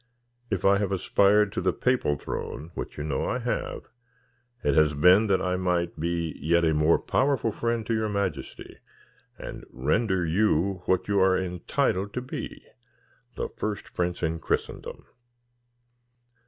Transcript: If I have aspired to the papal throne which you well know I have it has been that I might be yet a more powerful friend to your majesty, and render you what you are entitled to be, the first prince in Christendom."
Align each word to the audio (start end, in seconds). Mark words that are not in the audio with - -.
If 0.49 0.65
I 0.65 0.79
have 0.79 0.91
aspired 0.91 1.51
to 1.51 1.61
the 1.61 1.71
papal 1.73 2.17
throne 2.17 2.71
which 2.73 2.97
you 2.97 3.07
well 3.07 3.19
know 3.19 3.29
I 3.29 3.37
have 3.37 3.83
it 4.63 4.73
has 4.73 4.95
been 4.95 5.27
that 5.27 5.43
I 5.43 5.57
might 5.57 5.99
be 5.99 6.35
yet 6.41 6.65
a 6.65 6.73
more 6.73 6.97
powerful 6.97 7.51
friend 7.51 7.85
to 7.85 7.93
your 7.93 8.09
majesty, 8.09 8.77
and 9.37 9.63
render 9.69 10.25
you 10.25 10.81
what 10.87 11.07
you 11.07 11.19
are 11.21 11.37
entitled 11.37 12.13
to 12.15 12.21
be, 12.23 12.65
the 13.35 13.47
first 13.49 13.93
prince 13.93 14.23
in 14.23 14.39
Christendom." 14.39 15.05